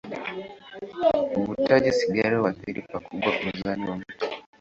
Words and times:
Uvutaji 1.37 1.91
sigara 1.91 2.39
huathiri 2.39 2.81
pakubwa 2.81 3.31
uzani 3.57 3.89
wa 3.89 3.97
mtu. 3.97 4.27